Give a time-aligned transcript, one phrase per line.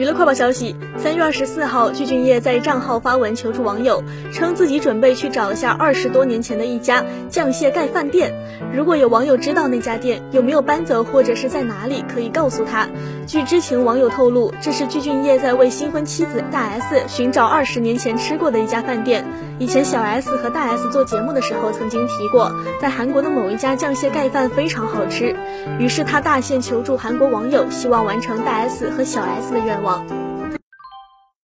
[0.00, 8.32] 娱乐快报消息：三月二十四号，具俊晔在账号发文求助网友，称自己准备去找一下二十多年前的一家酱蟹盖饭店。
[8.72, 12.88] 如果有网友知道那家店有没有搬走或者是在哪里，可以告诉他。
[13.26, 19.26] 据知情网友透露，这是具俊晔在为新婚妻子大 S 寻找二十年前吃过的一家饭店。
[19.58, 25.36] 以前小 S 和大 S 做节目的时候曾经提过，在韩国的某一家酱蟹盖饭非常好吃。
[25.78, 29.89] 于是他大限求助韩国网友，希望完成大 S 和小 S 的愿望。
[29.90, 30.29] あ。